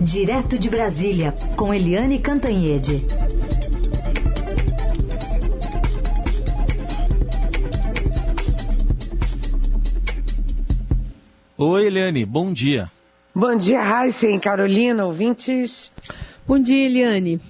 Direto 0.00 0.56
de 0.56 0.70
Brasília, 0.70 1.34
com 1.56 1.74
Eliane 1.74 2.20
Cantanhede. 2.20 3.04
Oi, 11.56 11.86
Eliane, 11.86 12.24
bom 12.24 12.52
dia. 12.52 12.88
Bom 13.34 13.56
dia, 13.56 13.80
Heisen, 13.80 14.38
Carolina, 14.38 15.04
ouvintes. 15.04 15.90
Bom 16.46 16.60
dia, 16.60 16.86
Eliane. 16.86 17.40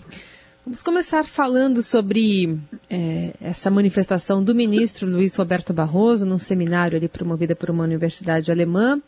Vamos 0.65 0.83
começar 0.83 1.27
falando 1.27 1.83
sobre 1.83 2.59
é, 2.89 3.35
essa 3.43 3.71
manifestação 3.71 4.43
do 4.43 4.55
ministro 4.55 5.07
Luiz 5.07 5.37
Roberto 5.37 5.75
Barroso 5.75 6.25
num 6.25 6.39
seminário 6.39 6.97
ali 6.97 7.09
promovida 7.09 7.55
por 7.55 7.69
uma 7.69 7.85
universidade 7.85 8.51
alemã. 8.51 9.01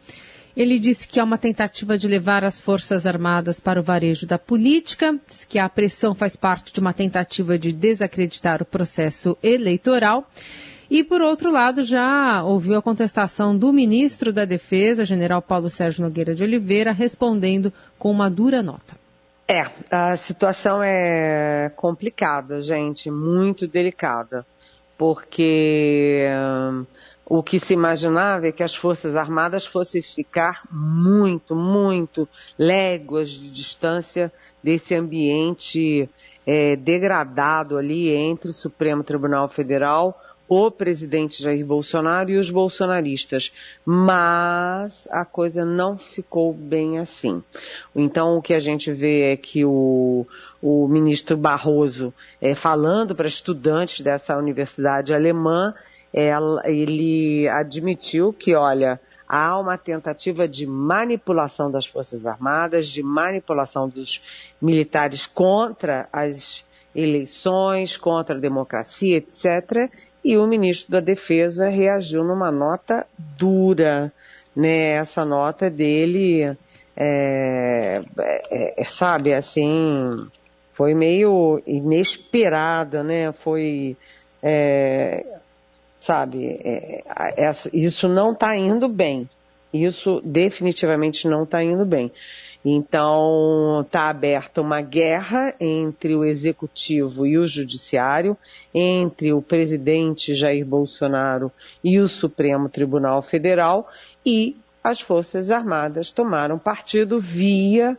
Ele 0.56 0.78
disse 0.78 1.06
que 1.06 1.20
é 1.20 1.24
uma 1.24 1.38
tentativa 1.38 1.96
de 1.96 2.08
levar 2.08 2.44
as 2.44 2.58
Forças 2.58 3.06
Armadas 3.06 3.60
para 3.60 3.80
o 3.80 3.82
varejo 3.82 4.26
da 4.26 4.38
política, 4.38 5.16
que 5.48 5.58
a 5.58 5.68
pressão 5.68 6.14
faz 6.14 6.36
parte 6.36 6.72
de 6.72 6.80
uma 6.80 6.92
tentativa 6.92 7.58
de 7.58 7.72
desacreditar 7.72 8.60
o 8.60 8.64
processo 8.64 9.36
eleitoral. 9.42 10.28
E, 10.90 11.04
por 11.04 11.22
outro 11.22 11.52
lado, 11.52 11.84
já 11.84 12.42
ouviu 12.42 12.76
a 12.76 12.82
contestação 12.82 13.56
do 13.56 13.72
ministro 13.72 14.32
da 14.32 14.44
Defesa, 14.44 15.04
general 15.04 15.40
Paulo 15.40 15.70
Sérgio 15.70 16.02
Nogueira 16.02 16.34
de 16.34 16.42
Oliveira, 16.42 16.92
respondendo 16.92 17.72
com 17.96 18.10
uma 18.10 18.28
dura 18.28 18.60
nota. 18.60 18.98
É, 19.46 19.64
a 19.90 20.16
situação 20.16 20.82
é 20.82 21.72
complicada, 21.76 22.60
gente, 22.60 23.10
muito 23.10 23.68
delicada, 23.68 24.44
porque 24.98 26.26
hum, 26.72 26.84
o 27.30 27.44
que 27.44 27.60
se 27.60 27.72
imaginava 27.74 28.48
é 28.48 28.52
que 28.52 28.64
as 28.64 28.74
Forças 28.74 29.14
Armadas 29.14 29.64
fossem 29.64 30.02
ficar 30.02 30.64
muito, 30.68 31.54
muito 31.54 32.28
léguas 32.58 33.30
de 33.30 33.48
distância 33.48 34.32
desse 34.60 34.96
ambiente 34.96 36.10
é, 36.44 36.74
degradado 36.74 37.78
ali 37.78 38.10
entre 38.10 38.50
o 38.50 38.52
Supremo 38.52 39.04
Tribunal 39.04 39.48
Federal, 39.48 40.20
o 40.48 40.72
presidente 40.72 41.40
Jair 41.40 41.64
Bolsonaro 41.64 42.30
e 42.32 42.36
os 42.36 42.50
bolsonaristas. 42.50 43.52
Mas 43.84 45.06
a 45.08 45.24
coisa 45.24 45.64
não 45.64 45.96
ficou 45.96 46.52
bem 46.52 46.98
assim. 46.98 47.40
Então 47.94 48.36
o 48.36 48.42
que 48.42 48.54
a 48.54 48.58
gente 48.58 48.92
vê 48.92 49.30
é 49.30 49.36
que 49.36 49.64
o, 49.64 50.26
o 50.60 50.88
ministro 50.88 51.36
Barroso, 51.36 52.12
é, 52.40 52.56
falando 52.56 53.14
para 53.14 53.28
estudantes 53.28 54.00
dessa 54.00 54.36
universidade 54.36 55.14
alemã, 55.14 55.72
ela, 56.12 56.62
ele 56.64 57.48
admitiu 57.48 58.32
que, 58.32 58.54
olha, 58.54 59.00
há 59.28 59.56
uma 59.58 59.78
tentativa 59.78 60.48
de 60.48 60.66
manipulação 60.66 61.70
das 61.70 61.86
Forças 61.86 62.26
Armadas, 62.26 62.88
de 62.88 63.02
manipulação 63.02 63.88
dos 63.88 64.20
militares 64.60 65.26
contra 65.26 66.08
as 66.12 66.64
eleições, 66.94 67.96
contra 67.96 68.36
a 68.36 68.40
democracia, 68.40 69.18
etc. 69.18 69.88
E 70.24 70.36
o 70.36 70.46
ministro 70.46 70.92
da 70.92 71.00
Defesa 71.00 71.68
reagiu 71.68 72.24
numa 72.24 72.50
nota 72.50 73.06
dura, 73.16 74.12
né? 74.54 74.94
Essa 74.94 75.24
nota 75.24 75.70
dele, 75.70 76.56
é, 76.96 78.02
é, 78.18 78.82
é, 78.82 78.84
sabe, 78.84 79.32
assim, 79.32 80.26
foi 80.72 80.92
meio 80.92 81.62
inesperada, 81.64 83.04
né? 83.04 83.32
Foi 83.32 83.96
é, 84.42 85.24
sabe? 86.00 86.58
É, 86.64 87.04
é, 87.36 87.52
isso 87.72 88.08
não 88.08 88.32
está 88.32 88.56
indo 88.56 88.88
bem. 88.88 89.28
Isso 89.72 90.20
definitivamente 90.24 91.28
não 91.28 91.44
está 91.44 91.62
indo 91.62 91.84
bem. 91.84 92.10
Então, 92.64 93.82
está 93.86 94.08
aberta 94.08 94.60
uma 94.60 94.80
guerra 94.80 95.54
entre 95.60 96.14
o 96.14 96.24
executivo 96.24 97.24
e 97.24 97.38
o 97.38 97.46
judiciário, 97.46 98.36
entre 98.74 99.32
o 99.32 99.40
presidente 99.40 100.34
Jair 100.34 100.66
Bolsonaro 100.66 101.52
e 101.82 101.98
o 102.00 102.08
Supremo 102.08 102.68
Tribunal 102.68 103.22
Federal, 103.22 103.88
e 104.26 104.56
as 104.82 105.00
Forças 105.00 105.50
Armadas 105.50 106.10
tomaram 106.10 106.58
partido 106.58 107.18
via 107.20 107.96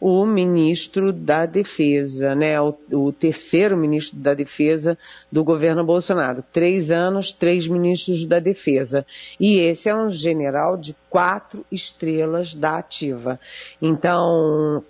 o 0.00 0.24
ministro 0.24 1.12
da 1.12 1.44
Defesa, 1.44 2.34
né, 2.34 2.60
o, 2.60 2.74
o, 2.92 3.12
terceiro 3.12 3.76
ministro 3.76 4.18
da 4.18 4.32
Defesa 4.32 4.96
do 5.30 5.42
governo 5.42 5.84
Bolsonaro. 5.84 6.44
Três 6.52 6.90
anos, 6.90 7.32
três 7.32 7.66
ministros 7.66 8.24
da 8.24 8.38
Defesa. 8.38 9.04
E 9.40 9.58
esse 9.60 9.88
é 9.88 9.94
um 9.94 10.08
general 10.08 10.76
de 10.76 10.94
quatro 11.10 11.64
estrelas 11.70 12.54
da 12.54 12.78
ativa. 12.78 13.40
Então, 13.82 14.84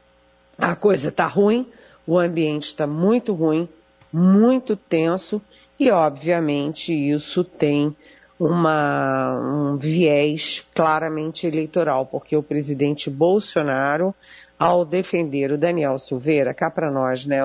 a 0.58 0.76
coisa 0.76 1.08
está 1.08 1.26
ruim, 1.26 1.66
o 2.06 2.18
ambiente 2.18 2.66
está 2.66 2.86
muito 2.86 3.32
ruim, 3.32 3.68
muito 4.12 4.76
tenso, 4.76 5.40
e 5.80 5.90
obviamente 5.90 6.92
isso 6.92 7.44
tem 7.44 7.94
uma, 8.38 9.38
um 9.40 9.76
viés 9.76 10.64
claramente 10.74 11.46
eleitoral, 11.46 12.06
porque 12.06 12.36
o 12.36 12.42
presidente 12.42 13.10
Bolsonaro 13.10 14.14
ao 14.58 14.84
defender 14.84 15.52
o 15.52 15.58
Daniel 15.58 15.98
Silveira, 15.98 16.52
cá 16.52 16.70
para 16.70 16.90
nós, 16.90 17.24
né, 17.24 17.40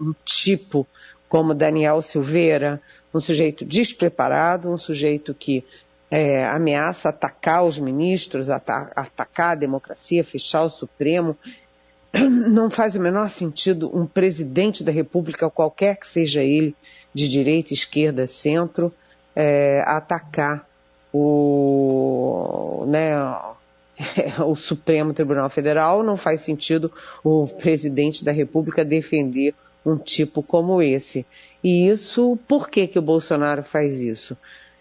um 0.00 0.14
tipo 0.24 0.86
como 1.28 1.54
Daniel 1.54 2.00
Silveira, 2.00 2.80
um 3.12 3.20
sujeito 3.20 3.64
despreparado, 3.64 4.70
um 4.70 4.78
sujeito 4.78 5.34
que 5.34 5.64
é, 6.10 6.46
ameaça 6.46 7.10
atacar 7.10 7.64
os 7.64 7.78
ministros, 7.78 8.48
ata 8.48 8.90
atacar 8.96 9.52
a 9.52 9.56
democracia, 9.56 10.24
fechar 10.24 10.64
o 10.64 10.70
Supremo. 10.70 11.36
Não 12.48 12.70
faz 12.70 12.94
o 12.94 13.00
menor 13.00 13.28
sentido 13.28 13.94
um 13.94 14.06
presidente 14.06 14.82
da 14.82 14.90
República, 14.90 15.50
qualquer 15.50 15.96
que 15.96 16.06
seja 16.06 16.42
ele, 16.42 16.74
de 17.12 17.28
direita, 17.28 17.74
esquerda, 17.74 18.26
centro, 18.26 18.92
é, 19.36 19.82
atacar 19.86 20.66
o, 21.12 22.84
né, 22.88 23.12
o 24.46 24.54
Supremo 24.54 25.12
Tribunal 25.12 25.50
Federal, 25.50 26.02
não 26.02 26.16
faz 26.16 26.42
sentido 26.42 26.92
o 27.24 27.46
presidente 27.46 28.24
da 28.24 28.32
República 28.32 28.84
defender 28.84 29.54
um 29.84 29.96
tipo 29.96 30.42
como 30.42 30.82
esse. 30.82 31.26
E 31.62 31.88
isso, 31.88 32.38
por 32.46 32.68
que, 32.68 32.86
que 32.86 32.98
o 32.98 33.02
Bolsonaro 33.02 33.62
faz 33.62 34.00
isso? 34.00 34.36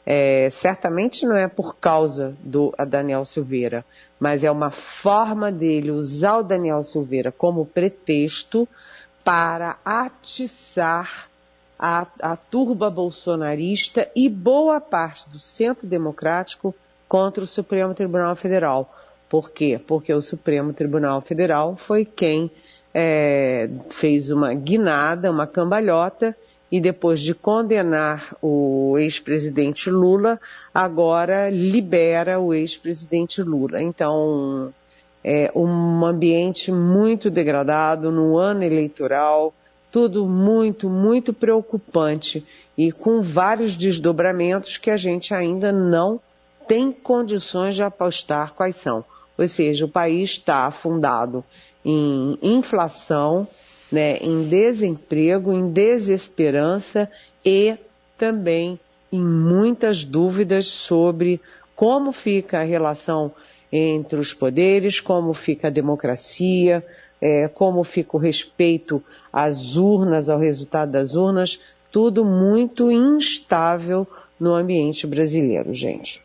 É, 0.05 0.49
certamente 0.49 1.25
não 1.25 1.35
é 1.35 1.47
por 1.47 1.75
causa 1.75 2.35
do 2.41 2.73
Daniel 2.87 3.25
Silveira, 3.25 3.83
mas 4.19 4.43
é 4.43 4.49
uma 4.49 4.71
forma 4.71 5.51
dele 5.51 5.91
usar 5.91 6.37
o 6.37 6.43
Daniel 6.43 6.81
Silveira 6.81 7.31
como 7.31 7.65
pretexto 7.65 8.67
para 9.23 9.77
atiçar 9.83 11.29
a, 11.77 12.07
a 12.21 12.35
turba 12.37 12.89
bolsonarista 12.89 14.09
e 14.15 14.29
boa 14.29 14.79
parte 14.79 15.29
do 15.29 15.39
centro 15.39 15.85
democrático 15.85 16.73
contra 17.07 17.43
o 17.43 17.47
Supremo 17.47 17.93
Tribunal 17.93 18.35
Federal. 18.35 18.93
Por 19.29 19.51
quê? 19.51 19.79
Porque 19.85 20.13
o 20.13 20.21
Supremo 20.21 20.73
Tribunal 20.73 21.21
Federal 21.21 21.75
foi 21.75 22.05
quem 22.05 22.49
é, 22.93 23.69
fez 23.89 24.31
uma 24.31 24.53
guinada, 24.53 25.29
uma 25.29 25.45
cambalhota, 25.45 26.35
e 26.71 26.81
depois 26.81 27.21
de 27.21 27.33
condenar 27.33 28.35
o 28.41 28.97
ex-presidente 28.97 29.89
Lula, 29.89 30.39
agora 30.73 31.49
libera 31.49 32.39
o 32.39 32.53
ex-presidente 32.53 33.41
Lula. 33.41 33.81
Então, 33.81 34.73
é 35.23 35.51
um 35.55 36.05
ambiente 36.05 36.71
muito 36.71 37.29
degradado 37.29 38.11
no 38.11 38.37
ano 38.37 38.63
eleitoral, 38.63 39.53
tudo 39.91 40.27
muito, 40.27 40.89
muito 40.89 41.33
preocupante 41.33 42.45
e 42.77 42.91
com 42.91 43.21
vários 43.21 43.77
desdobramentos 43.77 44.77
que 44.77 44.91
a 44.91 44.97
gente 44.97 45.33
ainda 45.33 45.71
não 45.71 46.19
tem 46.67 46.91
condições 46.91 47.75
de 47.75 47.83
apostar 47.83 48.53
quais 48.53 48.75
são. 48.75 49.05
Ou 49.37 49.47
seja, 49.47 49.85
o 49.85 49.89
país 49.89 50.31
está 50.31 50.65
afundado 50.65 51.43
em 51.85 52.37
inflação, 52.41 53.47
né, 53.91 54.17
em 54.17 54.49
desemprego, 54.49 55.53
em 55.53 55.69
desesperança 55.69 57.09
e 57.45 57.77
também 58.17 58.79
em 59.11 59.21
muitas 59.21 60.03
dúvidas 60.03 60.65
sobre 60.65 61.39
como 61.75 62.11
fica 62.11 62.59
a 62.59 62.63
relação 62.63 63.31
entre 63.71 64.19
os 64.19 64.33
poderes, 64.33 64.99
como 64.99 65.33
fica 65.33 65.67
a 65.67 65.71
democracia, 65.71 66.83
é, 67.21 67.47
como 67.47 67.83
fica 67.83 68.17
o 68.17 68.19
respeito 68.19 69.03
às 69.31 69.75
urnas, 69.75 70.29
ao 70.29 70.39
resultado 70.39 70.91
das 70.91 71.15
urnas, 71.15 71.59
tudo 71.91 72.25
muito 72.25 72.91
instável 72.91 74.07
no 74.39 74.53
ambiente 74.53 75.07
brasileiro, 75.07 75.73
gente. 75.73 76.21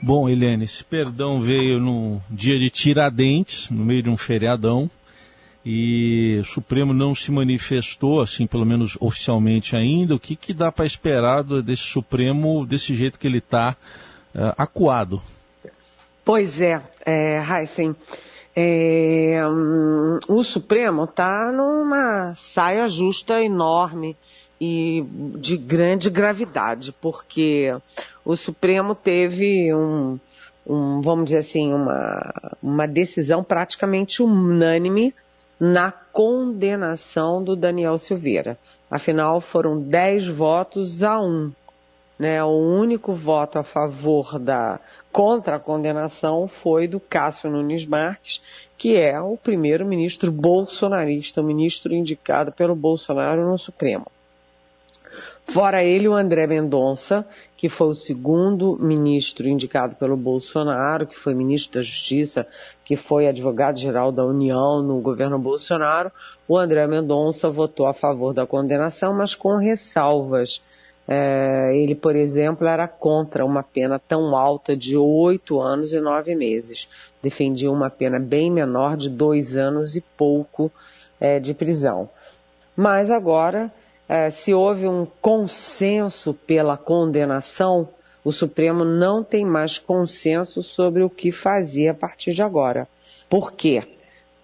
Bom, 0.00 0.28
Helene, 0.28 0.64
esse 0.64 0.84
perdão 0.84 1.40
veio 1.40 1.80
no 1.80 2.20
dia 2.30 2.58
de 2.58 2.68
Tiradentes, 2.68 3.70
no 3.70 3.84
meio 3.84 4.02
de 4.02 4.10
um 4.10 4.16
feriadão, 4.16 4.90
e 5.64 6.38
o 6.40 6.44
Supremo 6.44 6.92
não 6.92 7.14
se 7.14 7.32
manifestou, 7.32 8.20
assim, 8.20 8.46
pelo 8.46 8.64
menos 8.64 8.96
oficialmente 9.00 9.74
ainda. 9.74 10.14
O 10.14 10.20
que, 10.20 10.36
que 10.36 10.52
dá 10.52 10.70
para 10.70 10.86
esperar 10.86 11.42
desse 11.42 11.82
Supremo 11.82 12.64
desse 12.64 12.94
jeito 12.94 13.18
que 13.18 13.26
ele 13.26 13.38
está 13.38 13.74
uh, 14.34 14.54
acuado? 14.56 15.20
Pois 16.24 16.60
é, 16.60 16.80
é 17.04 17.42
é, 18.58 19.42
hum, 19.46 20.18
o 20.28 20.42
Supremo 20.42 21.04
está 21.04 21.52
numa 21.52 22.34
saia 22.36 22.88
justa 22.88 23.42
enorme 23.42 24.16
e 24.60 25.04
de 25.38 25.56
grande 25.56 26.08
gravidade, 26.08 26.92
porque 27.00 27.74
o 28.24 28.36
Supremo 28.36 28.94
teve 28.94 29.72
um, 29.74 30.18
um 30.66 31.00
vamos 31.00 31.26
dizer 31.26 31.38
assim, 31.38 31.72
uma, 31.72 32.32
uma 32.62 32.86
decisão 32.86 33.44
praticamente 33.44 34.22
unânime 34.22 35.14
na 35.58 35.90
condenação 35.90 37.42
do 37.42 37.56
Daniel 37.56 37.98
Silveira. 37.98 38.58
Afinal, 38.90 39.40
foram 39.40 39.80
10 39.80 40.28
votos 40.28 41.02
a 41.02 41.20
um. 41.20 41.52
Né? 42.18 42.42
O 42.42 42.48
único 42.48 43.12
voto 43.12 43.58
a 43.58 43.62
favor 43.62 44.38
da 44.38 44.80
contra 45.12 45.56
a 45.56 45.60
condenação 45.60 46.46
foi 46.46 46.86
do 46.86 47.00
Cássio 47.00 47.50
Nunes 47.50 47.86
Marques, 47.86 48.42
que 48.76 48.96
é 48.96 49.18
o 49.18 49.36
primeiro 49.36 49.86
ministro 49.86 50.30
bolsonarista, 50.30 51.40
o 51.40 51.44
ministro 51.44 51.94
indicado 51.94 52.52
pelo 52.52 52.74
Bolsonaro 52.74 53.50
no 53.50 53.58
Supremo. 53.58 54.06
Fora 55.48 55.82
ele, 55.82 56.08
o 56.08 56.14
André 56.14 56.46
Mendonça, 56.46 57.24
que 57.56 57.68
foi 57.68 57.88
o 57.88 57.94
segundo 57.94 58.76
ministro 58.80 59.48
indicado 59.48 59.94
pelo 59.94 60.16
Bolsonaro, 60.16 61.06
que 61.06 61.16
foi 61.16 61.34
ministro 61.34 61.78
da 61.78 61.82
Justiça, 61.82 62.46
que 62.84 62.96
foi 62.96 63.28
advogado-geral 63.28 64.10
da 64.10 64.24
União 64.24 64.82
no 64.82 65.00
governo 65.00 65.38
Bolsonaro. 65.38 66.10
O 66.48 66.58
André 66.58 66.86
Mendonça 66.86 67.48
votou 67.48 67.86
a 67.86 67.92
favor 67.92 68.34
da 68.34 68.44
condenação, 68.44 69.14
mas 69.14 69.34
com 69.34 69.56
ressalvas 69.56 70.60
é, 71.08 71.70
ele, 71.76 71.94
por 71.94 72.16
exemplo, 72.16 72.66
era 72.66 72.88
contra 72.88 73.44
uma 73.44 73.62
pena 73.62 73.98
tão 73.98 74.34
alta 74.34 74.76
de 74.76 74.96
oito 74.96 75.60
anos 75.60 75.94
e 75.94 76.00
nove 76.00 76.34
meses. 76.34 76.88
Defendia 77.22 77.70
uma 77.70 77.88
pena 77.88 78.18
bem 78.18 78.50
menor 78.50 78.96
de 78.96 79.08
dois 79.08 79.56
anos 79.56 79.94
e 79.94 80.00
pouco 80.00 80.70
é, 81.20 81.38
de 81.38 81.54
prisão. 81.54 82.10
Mas 82.76 83.10
agora, 83.10 83.72
é, 84.08 84.30
se 84.30 84.54
houve 84.54 84.86
um 84.86 85.06
consenso 85.20 86.32
pela 86.32 86.76
condenação, 86.76 87.88
o 88.24 88.32
Supremo 88.32 88.84
não 88.84 89.22
tem 89.22 89.44
mais 89.44 89.78
consenso 89.78 90.62
sobre 90.62 91.02
o 91.02 91.10
que 91.10 91.30
fazer 91.30 91.88
a 91.88 91.94
partir 91.94 92.32
de 92.32 92.42
agora. 92.42 92.88
Por 93.28 93.52
quê? 93.52 93.82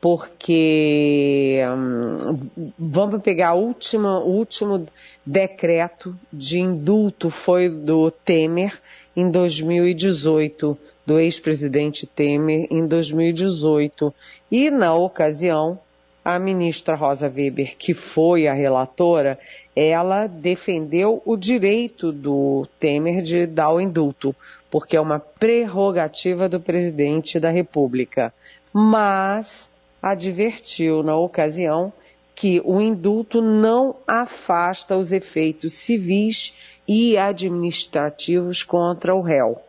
porque 0.03 1.61
hum, 1.65 2.73
vamos 2.77 3.23
pegar 3.23 3.53
última, 3.53 4.19
o 4.19 4.31
último 4.31 4.85
decreto 5.25 6.19
de 6.33 6.59
indulto 6.59 7.31
foi 7.31 7.69
do 7.69 8.11
Temer 8.11 8.83
em 9.15 9.31
2018, 9.31 10.77
do 11.07 11.21
ex-presidente 11.21 12.05
Temer 12.05 12.67
em 12.69 12.85
2018. 12.85 14.13
E 14.51 14.73
na 14.73 14.93
ocasião, 14.93 15.79
a 16.25 16.39
ministra 16.39 16.95
Rosa 16.95 17.27
Weber, 17.29 17.77
que 17.77 17.95
foi 17.95 18.47
a 18.47 18.53
relatora, 18.53 19.39
ela 19.75 20.27
defendeu 20.27 21.21
o 21.25 21.37
direito 21.37 22.13
do 22.13 22.67
Temer 22.79 23.23
de 23.23 23.47
dar 23.47 23.73
o 23.73 23.81
indulto, 23.81 24.35
porque 24.71 24.97
é 24.97 25.01
uma 25.01 25.19
prerrogativa 25.19 26.49
do 26.49 26.61
presidente 26.61 27.41
da 27.41 27.51
República. 27.51 28.33
Mas 28.73 29.71
advertiu 30.01 31.03
na 31.03 31.17
ocasião 31.17 31.93
que 32.35 32.63
o 32.65 32.81
indulto 32.81 33.43
não 33.43 33.97
afasta 34.07 34.97
os 34.97 35.13
efeitos 35.13 35.75
civis 35.75 36.77
e 36.87 37.17
administrativos 37.17 38.63
contra 38.63 39.15
o 39.15 39.21
réu. 39.21 39.61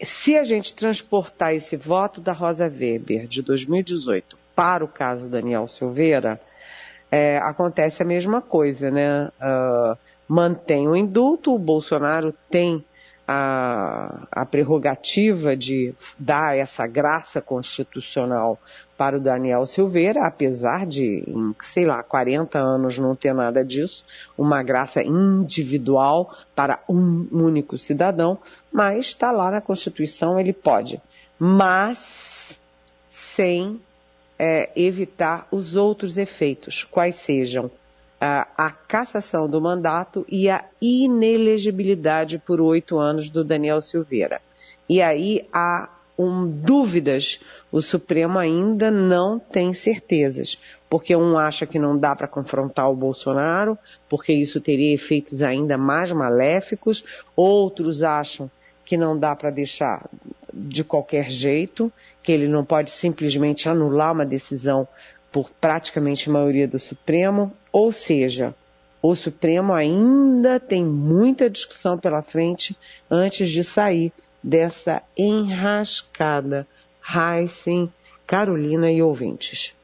Se 0.00 0.36
a 0.36 0.42
gente 0.42 0.74
transportar 0.74 1.54
esse 1.54 1.76
voto 1.76 2.20
da 2.20 2.32
Rosa 2.32 2.64
Weber 2.64 3.26
de 3.26 3.42
2018 3.42 4.41
para 4.54 4.84
o 4.84 4.88
caso 4.88 5.28
Daniel 5.28 5.68
Silveira, 5.68 6.40
é, 7.10 7.38
acontece 7.38 8.02
a 8.02 8.06
mesma 8.06 8.40
coisa, 8.40 8.90
né? 8.90 9.28
Uh, 9.40 9.96
mantém 10.26 10.88
o 10.88 10.96
indulto, 10.96 11.54
o 11.54 11.58
Bolsonaro 11.58 12.34
tem 12.50 12.82
a, 13.26 14.26
a 14.30 14.46
prerrogativa 14.46 15.56
de 15.56 15.94
dar 16.18 16.56
essa 16.56 16.86
graça 16.86 17.40
constitucional 17.40 18.58
para 18.96 19.16
o 19.16 19.20
Daniel 19.20 19.66
Silveira, 19.66 20.24
apesar 20.24 20.86
de, 20.86 21.24
em, 21.26 21.54
sei 21.62 21.84
lá, 21.84 22.02
40 22.02 22.58
anos 22.58 22.98
não 22.98 23.14
ter 23.14 23.34
nada 23.34 23.64
disso, 23.64 24.04
uma 24.36 24.62
graça 24.62 25.02
individual 25.02 26.34
para 26.54 26.80
um 26.88 27.26
único 27.30 27.78
cidadão, 27.78 28.38
mas 28.72 29.06
está 29.06 29.30
lá 29.30 29.50
na 29.50 29.60
Constituição, 29.60 30.38
ele 30.38 30.52
pode. 30.52 31.00
Mas 31.38 32.60
sem 33.10 33.80
é, 34.44 34.70
evitar 34.74 35.46
os 35.52 35.76
outros 35.76 36.18
efeitos, 36.18 36.82
quais 36.82 37.14
sejam 37.14 37.70
a, 38.20 38.48
a 38.56 38.72
cassação 38.72 39.48
do 39.48 39.60
mandato 39.60 40.26
e 40.28 40.50
a 40.50 40.64
inelegibilidade 40.80 42.38
por 42.38 42.60
oito 42.60 42.98
anos 42.98 43.30
do 43.30 43.44
Daniel 43.44 43.80
Silveira. 43.80 44.42
E 44.88 45.00
aí 45.00 45.46
há 45.52 45.88
um, 46.18 46.44
dúvidas, 46.48 47.38
o 47.70 47.80
Supremo 47.80 48.36
ainda 48.36 48.90
não 48.90 49.38
tem 49.38 49.72
certezas, 49.72 50.58
porque 50.90 51.14
um 51.14 51.38
acha 51.38 51.64
que 51.64 51.78
não 51.78 51.96
dá 51.96 52.16
para 52.16 52.26
confrontar 52.26 52.90
o 52.90 52.96
Bolsonaro, 52.96 53.78
porque 54.08 54.32
isso 54.32 54.60
teria 54.60 54.92
efeitos 54.92 55.40
ainda 55.40 55.78
mais 55.78 56.10
maléficos, 56.10 57.04
outros 57.36 58.02
acham 58.02 58.50
que 58.84 58.96
não 58.96 59.16
dá 59.16 59.36
para 59.36 59.50
deixar 59.50 60.04
de 60.52 60.84
qualquer 60.84 61.30
jeito, 61.30 61.92
que 62.22 62.32
ele 62.32 62.48
não 62.48 62.64
pode 62.64 62.90
simplesmente 62.90 63.68
anular 63.68 64.12
uma 64.12 64.26
decisão 64.26 64.86
por 65.30 65.50
praticamente 65.60 66.28
maioria 66.28 66.68
do 66.68 66.78
Supremo, 66.78 67.52
ou 67.72 67.90
seja, 67.90 68.54
o 69.02 69.16
Supremo 69.16 69.72
ainda 69.72 70.60
tem 70.60 70.84
muita 70.84 71.50
discussão 71.50 71.98
pela 71.98 72.22
frente 72.22 72.76
antes 73.10 73.50
de 73.50 73.64
sair 73.64 74.12
dessa 74.42 75.02
enrascada. 75.16 76.66
Heisen, 77.04 77.92
Carolina 78.26 78.90
e 78.92 79.02
ouvintes. 79.02 79.74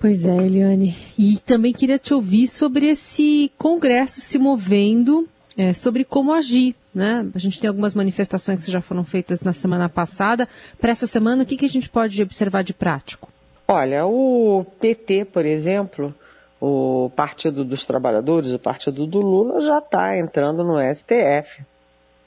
Pois 0.00 0.26
é, 0.26 0.36
Eliane. 0.36 0.96
E 1.16 1.38
também 1.38 1.72
queria 1.72 1.98
te 1.98 2.12
ouvir 2.12 2.48
sobre 2.48 2.88
esse 2.88 3.52
congresso 3.56 4.20
se 4.20 4.38
movendo, 4.38 5.28
é, 5.56 5.72
sobre 5.72 6.04
como 6.04 6.32
agir. 6.32 6.74
Né? 6.94 7.28
A 7.34 7.38
gente 7.38 7.60
tem 7.60 7.66
algumas 7.66 7.94
manifestações 7.94 8.64
que 8.64 8.70
já 8.70 8.80
foram 8.80 9.04
feitas 9.04 9.42
na 9.42 9.52
semana 9.52 9.88
passada. 9.88 10.48
Para 10.80 10.92
essa 10.92 11.06
semana, 11.06 11.42
o 11.42 11.46
que, 11.46 11.56
que 11.56 11.64
a 11.64 11.68
gente 11.68 11.90
pode 11.90 12.22
observar 12.22 12.62
de 12.62 12.72
prático? 12.72 13.28
Olha, 13.66 14.06
o 14.06 14.64
PT, 14.78 15.24
por 15.24 15.44
exemplo, 15.44 16.14
o 16.60 17.10
Partido 17.16 17.64
dos 17.64 17.84
Trabalhadores, 17.84 18.52
o 18.52 18.58
Partido 18.58 19.06
do 19.06 19.20
Lula, 19.20 19.60
já 19.60 19.78
está 19.78 20.16
entrando 20.16 20.62
no 20.62 20.76
STF. 20.94 21.64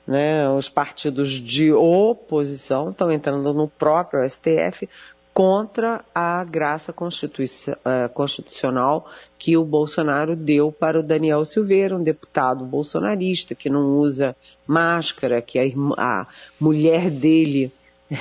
Né? 0.06 0.50
Os 0.50 0.68
partidos 0.68 1.32
de 1.32 1.72
oposição 1.72 2.92
estão 2.92 3.12
entrando 3.12 3.54
no 3.54 3.68
próprio 3.68 4.28
STF 4.30 4.90
contra 5.38 6.04
a 6.16 6.44
graça 6.44 6.92
eh, 6.92 8.08
constitucional 8.12 9.08
que 9.38 9.56
o 9.56 9.64
Bolsonaro 9.64 10.36
deu 10.36 10.72
para 10.72 11.00
o 11.00 11.04
Daniel 11.04 11.46
Silveira, 11.46 11.96
um 11.96 12.02
deputado 12.02 12.66
bolsonarista 12.66 13.54
que 13.54 13.70
não 13.70 14.00
usa 14.00 14.36
máscara, 14.66 15.40
que 15.40 15.60
a, 15.60 15.64
a 15.96 16.28
mulher 16.60 17.12
dele 17.12 17.72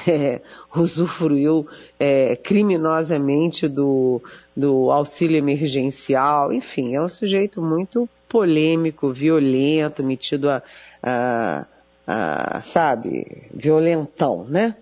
é, 0.07 0.43
usufruiu 0.77 1.67
é, 1.99 2.37
criminosamente 2.37 3.67
do, 3.67 4.21
do 4.55 4.91
auxílio 4.91 5.39
emergencial, 5.39 6.53
enfim, 6.53 6.97
é 6.97 7.01
um 7.01 7.09
sujeito 7.09 7.63
muito 7.63 8.07
polêmico, 8.29 9.11
violento, 9.11 10.05
metido 10.05 10.51
a, 10.51 10.63
a, 11.03 11.67
a 12.07 12.63
sabe, 12.63 13.49
violentão, 13.55 14.45
né? 14.47 14.77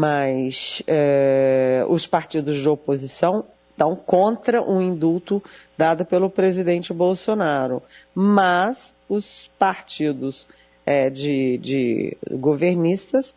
Mas 0.00 0.82
é, 0.86 1.84
os 1.86 2.06
partidos 2.06 2.56
de 2.56 2.66
oposição 2.66 3.44
estão 3.70 3.94
contra 3.94 4.62
o 4.62 4.80
indulto 4.80 5.42
dado 5.76 6.06
pelo 6.06 6.30
presidente 6.30 6.90
Bolsonaro, 6.94 7.82
mas 8.14 8.94
os 9.06 9.50
partidos 9.58 10.48
é, 10.86 11.10
de, 11.10 11.58
de 11.58 12.16
governistas 12.30 13.34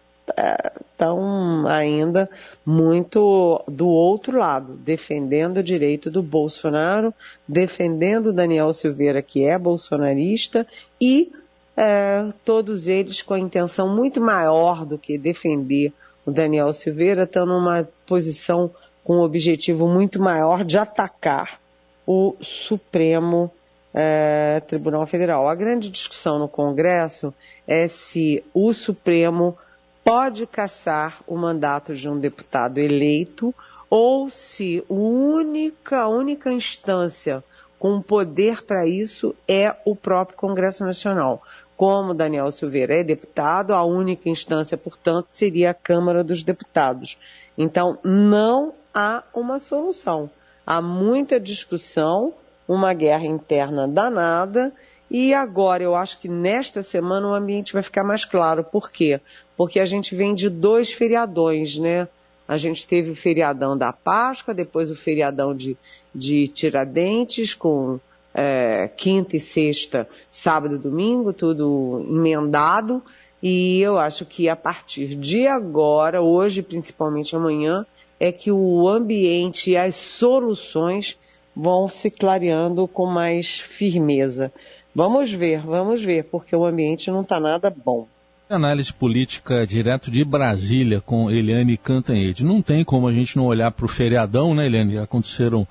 estão 0.90 1.68
ainda 1.68 2.30
muito 2.66 3.62
do 3.68 3.90
outro 3.90 4.38
lado, 4.38 4.76
defendendo 4.78 5.58
o 5.58 5.64
direito 5.64 6.10
do 6.10 6.24
Bolsonaro, 6.24 7.14
defendendo 7.46 8.32
Daniel 8.32 8.74
Silveira, 8.74 9.22
que 9.22 9.44
é 9.44 9.58
bolsonarista, 9.58 10.66
e 11.00 11.30
é, 11.76 12.32
todos 12.46 12.88
eles 12.88 13.22
com 13.22 13.34
a 13.34 13.40
intenção 13.40 13.94
muito 13.94 14.22
maior 14.22 14.86
do 14.86 14.98
que 14.98 15.18
defender 15.18 15.92
o 16.26 16.32
Daniel 16.32 16.72
Silveira, 16.74 17.24
estão 17.24 17.46
numa 17.46 17.88
posição 18.06 18.72
com 19.04 19.18
um 19.18 19.22
objetivo 19.22 19.88
muito 19.88 20.22
maior 20.22 20.64
de 20.64 20.78
atacar 20.78 21.60
o 22.08 22.36
Supremo 22.42 23.52
é, 23.94 24.62
Tribunal 24.68 25.06
Federal. 25.06 25.48
A 25.48 25.56
grande 25.56 25.90
discussão 25.90 26.40
no 26.40 26.48
Congresso 26.48 27.34
é 27.68 27.88
se 27.88 28.44
o 28.54 28.74
Supremo 28.74 29.58
pode 30.04 30.46
caçar 30.48 31.22
o 31.28 31.38
mandato 31.38 31.94
de 31.94 32.10
um 32.10 32.20
deputado 32.20 32.78
eleito 32.80 33.54
ou 33.90 34.30
se 34.30 34.84
a 34.90 34.94
única, 34.94 36.08
única 36.08 36.52
instância 36.52 37.44
com 37.78 38.02
poder 38.02 38.64
para 38.64 38.88
isso 38.88 39.36
é 39.48 39.76
o 39.86 39.96
próprio 39.96 40.38
Congresso 40.38 40.86
Nacional. 40.86 41.42
Como 41.84 42.14
Daniel 42.14 42.50
Silveira 42.50 42.96
é 42.96 43.04
deputado, 43.04 43.74
a 43.74 43.84
única 43.84 44.30
instância, 44.30 44.78
portanto, 44.78 45.26
seria 45.28 45.72
a 45.72 45.74
Câmara 45.74 46.24
dos 46.24 46.42
Deputados. 46.42 47.18
Então, 47.58 48.00
não 48.02 48.74
há 48.94 49.22
uma 49.34 49.60
solução. 49.60 50.30
Há 50.66 50.82
muita 50.82 51.38
discussão, 51.42 52.34
uma 52.66 52.94
guerra 52.94 53.26
interna 53.26 53.86
danada, 53.86 54.72
e 55.12 55.34
agora 55.34 55.84
eu 55.84 55.94
acho 55.94 56.20
que 56.22 56.30
nesta 56.30 56.82
semana 56.82 57.28
o 57.28 57.34
ambiente 57.34 57.74
vai 57.74 57.84
ficar 57.84 58.06
mais 58.06 58.24
claro. 58.24 58.64
Por 58.64 58.90
quê? 58.90 59.20
Porque 59.58 59.78
a 59.78 59.86
gente 59.86 60.16
vem 60.16 60.34
de 60.34 60.50
dois 60.50 60.90
feriadões, 60.90 61.78
né? 61.78 62.08
A 62.48 62.56
gente 62.56 62.88
teve 62.88 63.12
o 63.12 63.16
feriadão 63.16 63.78
da 63.78 63.92
Páscoa, 63.92 64.54
depois 64.54 64.90
o 64.90 64.96
feriadão 64.96 65.54
de, 65.54 65.76
de 66.16 66.48
Tiradentes, 66.48 67.54
com 67.54 68.00
é, 68.34 68.90
quinta 68.96 69.36
e 69.36 69.40
sexta, 69.40 70.08
sábado 70.30 70.76
e 70.76 70.80
domingo, 70.80 71.32
tudo 71.34 72.06
emendado. 72.10 73.02
E 73.42 73.82
eu 73.82 73.98
acho 73.98 74.26
que 74.26 74.48
a 74.48 74.56
partir 74.56 75.16
de 75.16 75.46
agora, 75.48 76.22
hoje, 76.22 76.62
principalmente 76.62 77.36
amanhã, 77.36 77.86
é 78.20 78.32
que 78.32 78.52
o 78.52 78.88
ambiente 78.88 79.72
e 79.72 79.78
as 79.78 79.96
soluções 79.96 81.18
vão 81.56 81.88
se 81.88 82.10
clareando 82.10 82.88
com 82.88 83.06
mais 83.06 83.60
firmeza. 83.60 84.52
Vamos 84.96 85.32
ver, 85.32 85.60
vamos 85.60 86.04
ver, 86.04 86.24
porque 86.26 86.56
o 86.56 86.66
ambiente 86.66 87.12
não 87.12 87.22
está 87.22 87.40
nada 87.40 87.70
bom. 87.70 88.08
Análise 88.50 88.94
política 88.94 89.66
direto 89.66 90.12
de 90.12 90.24
Brasília 90.24 91.02
com 91.02 91.30
Eliane 91.30 91.78
Cantanhede. 91.78 92.44
Não 92.44 92.62
tem 92.62 92.84
como 92.84 93.08
a 93.08 93.12
gente 93.12 93.36
não 93.36 93.46
olhar 93.46 93.72
para 93.72 93.86
o 93.86 93.90
feriadão, 93.90 94.54
né, 94.54 94.66
Eliane? 94.66 94.98
Aconteceram 94.98 95.68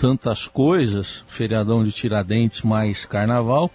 tantas 0.00 0.48
coisas, 0.48 1.22
feriadão 1.28 1.84
de 1.84 1.92
Tiradentes 1.92 2.62
mais 2.62 3.04
carnaval. 3.04 3.70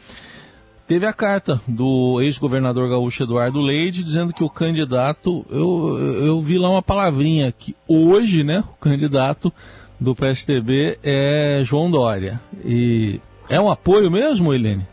Teve 0.88 1.06
a 1.06 1.14
carta 1.14 1.62
do 1.68 2.20
ex-governador 2.20 2.90
gaúcho 2.90 3.24
Eduardo 3.24 3.62
Leite 3.62 4.04
dizendo 4.04 4.34
que 4.34 4.44
o 4.44 4.50
candidato, 4.50 5.46
eu, 5.52 5.98
eu 6.26 6.42
vi 6.42 6.58
lá 6.58 6.70
uma 6.70 6.82
palavrinha, 6.82 7.52
que 7.52 7.76
hoje, 7.88 8.44
né, 8.44 8.64
o 8.74 8.80
candidato 8.80 9.54
do 10.00 10.16
PSDB 10.16 10.98
é 11.04 11.62
João 11.64 11.90
Dória. 11.90 12.42
E 12.64 13.22
é 13.48 13.60
um 13.62 13.70
apoio 13.70 14.10
mesmo, 14.10 14.54
Helene? 14.54 14.86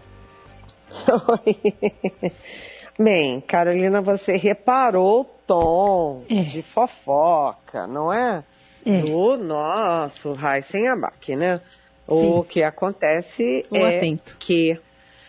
Oi. 1.28 1.74
Bem, 2.98 3.40
Carolina, 3.40 4.02
você 4.02 4.36
reparou 4.36 5.22
o 5.22 5.24
tom 5.24 6.24
é. 6.28 6.42
de 6.42 6.62
fofoca, 6.62 7.86
não 7.86 8.12
é? 8.12 8.44
É. 8.84 9.00
Do 9.02 9.36
nosso 9.36 10.32
Raíssen 10.32 10.88
Abac, 10.88 11.36
né? 11.36 11.58
Sim. 11.58 11.62
O 12.08 12.44
que 12.44 12.62
acontece 12.62 13.64
o 13.70 13.76
é 13.76 13.96
atento. 13.96 14.36
que 14.38 14.78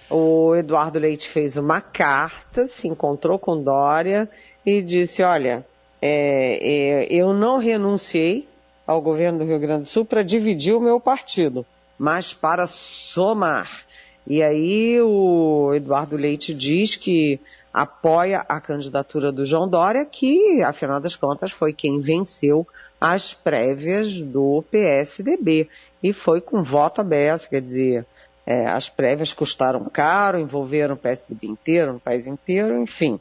o 0.10 0.56
Eduardo 0.56 1.00
Leite 1.00 1.30
fez 1.30 1.58
uma 1.58 1.82
carta, 1.82 2.68
se 2.68 2.88
encontrou 2.88 3.40
com 3.40 3.62
Dória 3.62 4.30
e 4.66 4.82
disse, 4.82 5.24
olha, 5.24 5.66
é, 6.02 6.60
é, 6.62 7.08
eu 7.10 7.34
não 7.34 7.58
renunciei 7.58 8.48
ao 8.86 9.02
governo 9.02 9.40
do 9.40 9.46
Rio 9.46 9.60
Grande 9.60 9.84
do 9.84 9.90
Sul 9.90 10.04
para 10.04 10.24
dividir 10.24 10.74
o 10.74 10.82
meu 10.82 11.00
partido, 11.00 11.66
mas 11.98 12.34
para 12.34 12.68
somar. 12.68 13.86
E 14.28 14.42
aí 14.42 15.02
o 15.02 15.74
Eduardo 15.74 16.16
Leite 16.16 16.54
diz 16.54 16.96
que 16.96 17.40
apoia 17.74 18.46
a 18.48 18.62
candidatura 18.62 19.32
do 19.32 19.44
João 19.44 19.68
Dória, 19.68 20.06
que, 20.06 20.62
afinal 20.62 21.00
das 21.00 21.16
contas, 21.16 21.52
foi 21.52 21.74
quem 21.74 22.00
venceu 22.00 22.68
as 23.02 23.34
prévias 23.34 24.22
do 24.22 24.64
PSDB. 24.70 25.68
E 26.02 26.14
foi 26.14 26.40
com 26.40 26.62
voto 26.62 27.02
aberto, 27.02 27.50
quer 27.50 27.62
dizer, 27.62 28.06
é, 28.46 28.68
as 28.68 28.90
prévias 28.90 29.34
custaram 29.34 29.86
caro, 29.86 30.40
envolveram 30.40 30.96
o 30.96 30.98
PSDB 30.98 31.48
inteiro, 31.48 31.96
o 31.96 32.00
país 32.00 32.28
inteiro, 32.28 32.80
enfim. 32.80 33.20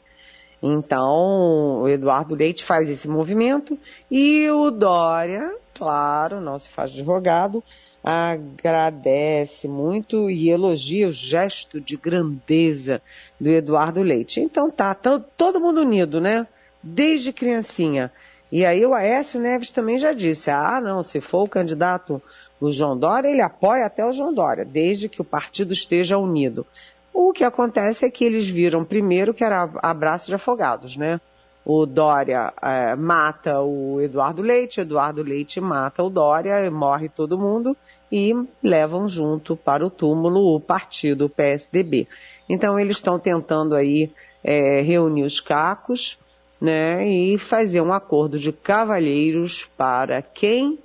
Então, 0.61 1.81
o 1.81 1.89
Eduardo 1.89 2.35
Leite 2.35 2.63
faz 2.63 2.89
esse 2.89 3.07
movimento 3.07 3.77
e 4.09 4.49
o 4.49 4.71
Dória, 4.71 5.53
claro, 5.73 6.39
não 6.39 6.57
se 6.57 6.69
faz 6.69 6.91
advogado, 6.91 7.61
agradece 8.03 9.67
muito 9.67 10.29
e 10.29 10.49
elogia 10.49 11.07
o 11.07 11.13
gesto 11.13 11.79
de 11.79 11.95
grandeza 11.95 13.01
do 13.39 13.49
Eduardo 13.49 14.01
Leite. 14.01 14.41
Então 14.41 14.69
tá, 14.69 14.93
todo 14.93 15.61
mundo 15.61 15.81
unido, 15.81 16.19
né? 16.19 16.45
Desde 16.81 17.31
criancinha. 17.31 18.11
E 18.51 18.65
aí 18.65 18.85
o 18.85 18.93
Aécio 18.93 19.39
Neves 19.39 19.71
também 19.71 19.97
já 19.97 20.11
disse, 20.11 20.51
ah 20.51 20.81
não, 20.81 21.01
se 21.01 21.21
for 21.21 21.43
o 21.43 21.49
candidato 21.49 22.21
o 22.59 22.71
João 22.71 22.97
Dória, 22.97 23.27
ele 23.27 23.41
apoia 23.41 23.85
até 23.85 24.05
o 24.05 24.13
João 24.13 24.33
Dória, 24.33 24.63
desde 24.63 25.09
que 25.09 25.21
o 25.21 25.25
partido 25.25 25.73
esteja 25.73 26.17
unido. 26.17 26.65
O 27.13 27.33
que 27.33 27.43
acontece 27.43 28.05
é 28.05 28.09
que 28.09 28.23
eles 28.23 28.47
viram 28.47 28.85
primeiro 28.85 29.33
que 29.33 29.43
era 29.43 29.69
abraço 29.81 30.27
de 30.27 30.35
afogados, 30.35 30.95
né? 30.95 31.19
O 31.65 31.85
Dória 31.85 32.53
é, 32.61 32.95
mata 32.95 33.61
o 33.61 34.01
Eduardo 34.01 34.41
Leite, 34.41 34.81
Eduardo 34.81 35.23
Leite 35.23 35.61
mata 35.61 36.03
o 36.03 36.09
Dória, 36.09 36.69
morre 36.69 37.07
todo 37.07 37.37
mundo 37.37 37.75
e 38.11 38.35
levam 38.61 39.07
junto 39.07 39.55
para 39.55 39.85
o 39.85 39.89
túmulo 39.89 40.55
o 40.55 40.59
partido 40.59 41.29
PSDB. 41.29 42.07
Então 42.49 42.77
eles 42.77 42.97
estão 42.97 43.17
tentando 43.17 43.75
aí 43.75 44.11
é, 44.43 44.81
reunir 44.81 45.23
os 45.23 45.39
cacos, 45.39 46.17
né, 46.59 47.05
e 47.05 47.37
fazer 47.37 47.81
um 47.81 47.91
acordo 47.91 48.39
de 48.39 48.53
cavalheiros 48.53 49.65
para 49.77 50.21
quem 50.21 50.79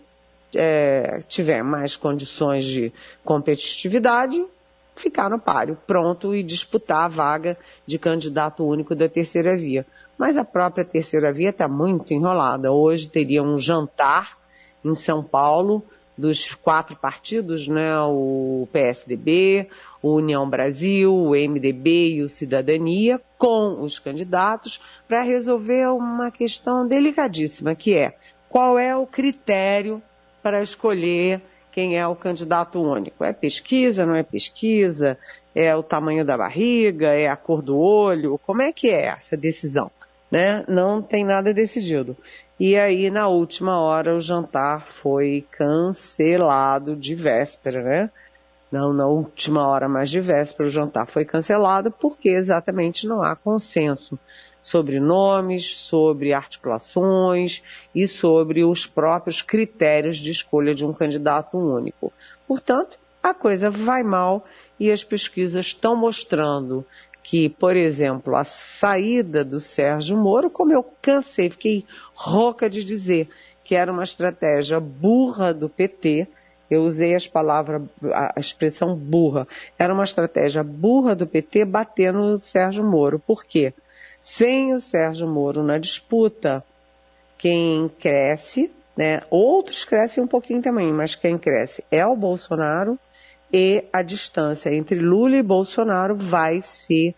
é, 0.53 1.23
tiver 1.29 1.63
mais 1.63 1.95
condições 1.95 2.65
de 2.65 2.93
competitividade 3.25 4.45
ficar 4.97 5.31
no 5.31 5.39
páreo, 5.39 5.79
pronto 5.87 6.35
e 6.35 6.43
disputar 6.43 7.05
a 7.05 7.09
vaga 7.09 7.57
de 7.87 7.99
candidato 7.99 8.65
único 8.65 8.95
da 8.95 9.09
terceira 9.09 9.57
via. 9.57 9.87
Mas 10.19 10.37
a 10.37 10.45
própria 10.45 10.85
terceira 10.85 11.33
via 11.33 11.51
está 11.51 11.69
muito 11.69 12.13
enrolada. 12.13 12.73
Hoje 12.73 13.09
teria 13.09 13.41
um 13.41 13.57
jantar 13.57 14.37
em 14.85 14.95
São 14.97 15.23
Paulo 15.23 15.85
dos 16.17 16.53
quatro 16.53 16.97
partidos, 16.97 17.69
né? 17.69 18.01
O 18.01 18.69
PSDB, 18.73 19.69
o 20.03 20.15
União 20.15 20.51
Brasil, 20.51 21.15
o 21.15 21.31
MDB 21.31 22.15
e 22.15 22.23
o 22.23 22.29
Cidadania, 22.29 23.21
com 23.39 23.81
os 23.81 24.01
candidatos, 24.01 24.81
para 25.07 25.23
resolver 25.23 25.87
uma 25.87 26.33
questão 26.33 26.87
delicadíssima, 26.89 27.77
que 27.77 27.95
é 27.95 28.17
qual 28.49 28.77
é 28.77 28.97
o 28.97 29.07
critério 29.07 30.03
para 30.43 30.61
escolher 30.61 31.41
quem 31.71 31.97
é 31.97 32.05
o 32.05 32.17
candidato 32.17 32.83
único. 32.83 33.23
É 33.23 33.33
pesquisa, 33.33 34.05
não 34.05 34.17
é 34.17 34.25
pesquisa? 34.25 35.17
É 35.55 35.77
o 35.77 35.83
tamanho 35.83 36.25
da 36.25 36.37
barriga? 36.37 37.09
É 37.09 37.29
a 37.29 37.37
cor 37.37 37.63
do 37.63 37.79
olho? 37.79 38.41
Como 38.45 38.63
é 38.63 38.73
que 38.73 38.89
é 38.89 39.07
essa 39.07 39.37
decisão? 39.37 39.89
Né? 40.31 40.65
Não 40.69 41.01
tem 41.03 41.25
nada 41.25 41.53
decidido. 41.55 42.17
E 42.59 42.77
aí, 42.77 43.11
na 43.11 43.29
última 43.29 43.79
hora, 43.81 44.17
o 44.17 44.21
jantar 44.21 44.87
foi 44.87 45.47
cancelado 45.51 46.97
de 46.97 47.15
véspera, 47.15 47.83
né? 47.83 48.11
Não 48.71 48.93
na 48.93 49.07
última 49.07 49.67
hora, 49.67 49.89
mas 49.89 50.11
de 50.11 50.21
véspera, 50.21 50.67
o 50.67 50.71
jantar 50.71 51.07
foi 51.07 51.25
cancelado 51.25 51.91
porque 51.91 52.29
exatamente 52.29 53.07
não 53.07 53.23
há 53.23 53.35
consenso 53.35 54.19
sobre 54.61 55.01
nomes, 55.01 55.75
sobre 55.77 56.33
articulações 56.35 57.63
e 57.95 58.07
sobre 58.07 58.65
os 58.65 58.87
próprios 58.87 59.41
critérios 59.41 60.19
de 60.19 60.31
escolha 60.31 60.75
de 60.75 60.85
um 60.85 60.93
candidato 60.93 61.57
único. 61.57 62.13
Portanto, 62.47 62.99
a 63.23 63.33
coisa 63.33 63.71
vai 63.71 64.03
mal 64.03 64.45
e 64.79 64.91
as 64.91 65.03
pesquisas 65.03 65.67
estão 65.67 65.97
mostrando 65.97 66.85
que, 67.29 67.47
por 67.47 67.77
exemplo, 67.77 68.35
a 68.35 68.43
saída 68.43 69.45
do 69.45 69.61
Sérgio 69.61 70.17
Moro, 70.17 70.49
como 70.49 70.73
eu 70.73 70.83
cansei, 71.03 71.51
fiquei 71.51 71.85
rouca 72.15 72.71
de 72.71 72.83
dizer 72.83 73.29
que 73.63 73.75
era 73.75 73.93
uma 73.93 74.03
estratégia 74.03 74.81
burra 74.81 75.53
do 75.53 75.69
PT, 75.69 76.27
eu 76.71 76.85
usei 76.85 77.15
as 77.15 77.29
palavras, 77.29 77.83
a 78.15 78.41
expressão 78.41 78.95
burra, 78.97 79.47
era 79.79 79.93
uma 79.93 80.05
estratégia 80.05 80.65
burra 80.65 81.15
do 81.15 81.27
PT 81.27 81.67
bater 81.67 82.15
no 82.15 82.41
Sérgio 82.41 82.83
Moro. 82.83 83.19
Por 83.19 83.45
quê? 83.45 83.75
Sem 84.23 84.73
o 84.73 84.81
Sérgio 84.81 85.29
Moro 85.29 85.63
na 85.63 85.77
disputa, 85.77 86.65
quem 87.37 87.91
cresce, 88.01 88.73
né? 88.97 89.21
Outros 89.29 89.85
crescem 89.85 90.25
um 90.25 90.27
pouquinho 90.27 90.63
também, 90.63 90.95
mas 90.95 91.15
quem 91.15 91.37
cresce 91.37 91.85
é 91.91 92.07
o 92.07 92.17
Bolsonaro 92.17 92.99
e 93.53 93.85
a 93.93 94.03
distância 94.03 94.75
entre 94.75 94.99
Lula 94.99 95.37
e 95.37 95.43
Bolsonaro 95.43 96.15
vai 96.15 96.61
se, 96.61 97.15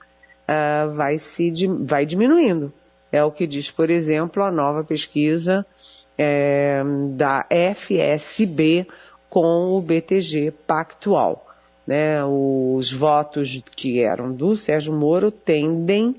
uh, 0.48 0.90
vai 0.90 1.18
se 1.18 1.52
vai 1.80 2.06
diminuindo. 2.06 2.72
É 3.12 3.24
o 3.24 3.32
que 3.32 3.46
diz, 3.46 3.70
por 3.70 3.90
exemplo, 3.90 4.42
a 4.42 4.50
nova 4.50 4.84
pesquisa 4.84 5.66
é, 6.16 6.82
da 7.12 7.44
FSB 7.74 8.86
com 9.28 9.76
o 9.76 9.80
BTG 9.80 10.52
Pactual. 10.66 11.46
Né? 11.86 12.22
Os 12.24 12.92
votos 12.92 13.62
que 13.74 14.00
eram 14.00 14.32
do 14.32 14.56
Sérgio 14.56 14.92
Moro 14.92 15.32
tendem 15.32 16.14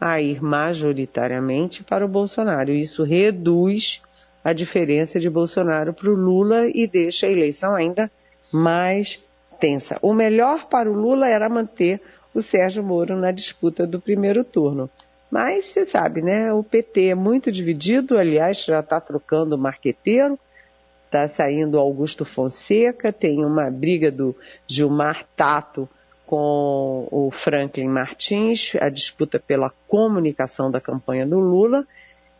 a 0.00 0.18
ir 0.18 0.42
majoritariamente 0.42 1.84
para 1.84 2.04
o 2.06 2.08
Bolsonaro. 2.08 2.72
Isso 2.72 3.04
reduz 3.04 4.00
a 4.42 4.54
diferença 4.54 5.20
de 5.20 5.28
Bolsonaro 5.28 5.92
para 5.92 6.10
o 6.10 6.14
Lula 6.14 6.68
e 6.72 6.86
deixa 6.86 7.26
a 7.26 7.30
eleição 7.30 7.74
ainda 7.74 8.10
mais 8.50 9.22
tensa. 9.60 9.98
O 10.00 10.14
melhor 10.14 10.66
para 10.66 10.90
o 10.90 10.94
Lula 10.94 11.28
era 11.28 11.48
manter 11.48 12.00
o 12.34 12.40
Sérgio 12.40 12.82
Moro 12.82 13.16
na 13.16 13.30
disputa 13.30 13.86
do 13.86 14.00
primeiro 14.00 14.42
turno. 14.42 14.88
Mas 15.30 15.66
você 15.66 15.86
sabe, 15.86 16.22
né? 16.22 16.52
O 16.52 16.62
PT 16.62 17.08
é 17.08 17.14
muito 17.14 17.52
dividido, 17.52 18.18
aliás, 18.18 18.64
já 18.64 18.80
está 18.80 19.00
trocando 19.00 19.54
o 19.54 19.58
marqueteiro, 19.58 20.38
está 21.06 21.28
saindo 21.28 21.78
Augusto 21.78 22.24
Fonseca, 22.24 23.12
tem 23.12 23.44
uma 23.44 23.70
briga 23.70 24.10
do 24.10 24.34
Gilmar 24.66 25.24
Tato 25.36 25.88
com 26.26 27.08
o 27.10 27.30
Franklin 27.32 27.88
Martins, 27.88 28.72
a 28.80 28.88
disputa 28.88 29.38
pela 29.38 29.72
comunicação 29.88 30.70
da 30.70 30.80
campanha 30.80 31.26
do 31.26 31.38
Lula. 31.38 31.86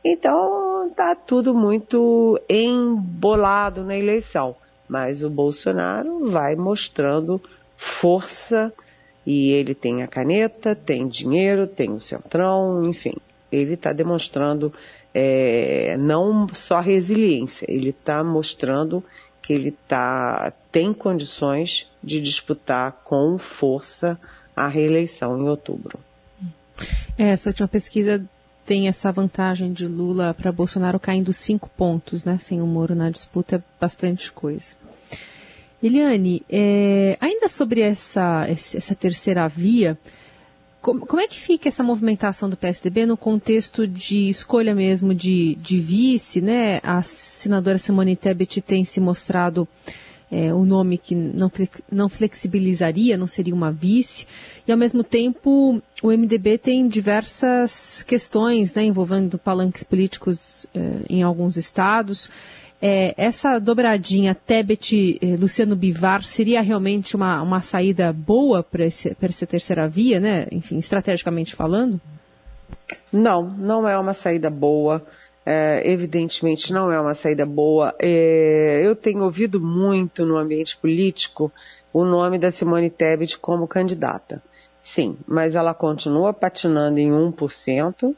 Então 0.04 0.86
está 0.86 1.14
tudo 1.14 1.54
muito 1.54 2.40
embolado 2.48 3.84
na 3.84 3.96
eleição. 3.96 4.56
Mas 4.90 5.22
o 5.22 5.30
Bolsonaro 5.30 6.26
vai 6.28 6.56
mostrando 6.56 7.40
força 7.76 8.72
e 9.24 9.52
ele 9.52 9.72
tem 9.72 10.02
a 10.02 10.08
caneta, 10.08 10.74
tem 10.74 11.06
dinheiro, 11.06 11.68
tem 11.68 11.92
o 11.92 12.00
centrão, 12.00 12.84
enfim. 12.84 13.14
Ele 13.52 13.74
está 13.74 13.92
demonstrando 13.92 14.74
é, 15.14 15.96
não 15.96 16.48
só 16.52 16.80
resiliência, 16.80 17.64
ele 17.68 17.90
está 17.90 18.24
mostrando 18.24 19.04
que 19.40 19.52
ele 19.52 19.76
tá, 19.86 20.52
tem 20.72 20.92
condições 20.92 21.88
de 22.02 22.20
disputar 22.20 22.90
com 23.04 23.38
força 23.38 24.18
a 24.56 24.66
reeleição 24.66 25.38
em 25.38 25.48
outubro. 25.48 26.00
Essa 27.16 27.50
última 27.50 27.68
pesquisa 27.68 28.28
tem 28.64 28.88
essa 28.88 29.10
vantagem 29.10 29.72
de 29.72 29.86
Lula 29.86 30.34
para 30.34 30.52
Bolsonaro 30.52 31.00
caindo 31.00 31.32
cinco 31.32 31.68
pontos, 31.76 32.24
né? 32.24 32.38
Sem 32.40 32.60
o 32.60 32.66
Moro 32.66 32.94
na 32.94 33.10
disputa, 33.10 33.56
é 33.56 33.62
bastante 33.80 34.30
coisa. 34.32 34.72
Eliane, 35.82 36.42
é, 36.48 37.16
ainda 37.20 37.48
sobre 37.48 37.80
essa, 37.80 38.46
essa 38.48 38.94
terceira 38.94 39.48
via, 39.48 39.98
como, 40.82 41.06
como, 41.06 41.20
é 41.20 41.26
que 41.26 41.38
fica 41.38 41.68
essa 41.68 41.82
movimentação 41.82 42.48
do 42.48 42.56
PSDB 42.56 43.06
no 43.06 43.16
contexto 43.16 43.86
de 43.86 44.28
escolha 44.28 44.74
mesmo 44.74 45.14
de, 45.14 45.54
de 45.56 45.80
vice, 45.80 46.40
né? 46.40 46.80
A 46.82 47.02
senadora 47.02 47.78
Simone 47.78 48.16
Tebet 48.16 48.60
tem 48.62 48.84
se 48.84 49.00
mostrado 49.00 49.68
é, 50.30 50.54
o 50.54 50.64
nome 50.64 50.96
que 50.96 51.14
não, 51.14 51.50
não 51.90 52.08
flexibilizaria, 52.08 53.16
não 53.16 53.26
seria 53.26 53.54
uma 53.54 53.72
vice, 53.72 54.26
e 54.66 54.70
ao 54.70 54.78
mesmo 54.78 55.02
tempo 55.02 55.82
o 56.02 56.08
MDB 56.08 56.58
tem 56.58 56.86
diversas 56.86 58.02
questões 58.02 58.74
né, 58.74 58.84
envolvendo 58.84 59.38
palanques 59.38 59.82
políticos 59.82 60.66
é, 60.74 60.80
em 61.08 61.22
alguns 61.22 61.56
estados. 61.56 62.30
É, 62.82 63.14
essa 63.22 63.58
dobradinha 63.58 64.34
Tebet-Luciano 64.34 65.76
Bivar 65.76 66.22
seria 66.22 66.62
realmente 66.62 67.14
uma, 67.14 67.42
uma 67.42 67.60
saída 67.60 68.10
boa 68.10 68.62
para 68.62 68.86
essa 68.86 69.46
terceira 69.46 69.86
via, 69.86 70.18
né? 70.18 70.46
Enfim, 70.50 70.78
estrategicamente 70.78 71.54
falando? 71.54 72.00
Não, 73.12 73.42
não 73.42 73.86
é 73.86 73.98
uma 73.98 74.14
saída 74.14 74.48
boa. 74.48 75.04
É, 75.44 75.82
evidentemente 75.84 76.72
não 76.72 76.92
é 76.92 77.00
uma 77.00 77.14
saída 77.14 77.46
boa. 77.46 77.94
É, 77.98 78.80
eu 78.82 78.94
tenho 78.94 79.24
ouvido 79.24 79.60
muito 79.60 80.24
no 80.26 80.36
ambiente 80.36 80.76
político 80.76 81.50
o 81.92 82.04
nome 82.04 82.38
da 82.38 82.50
Simone 82.50 82.90
Tebet 82.90 83.38
como 83.38 83.66
candidata. 83.66 84.42
Sim, 84.80 85.16
mas 85.26 85.54
ela 85.54 85.74
continua 85.74 86.32
patinando 86.32 86.98
em 86.98 87.10
1%, 87.10 88.14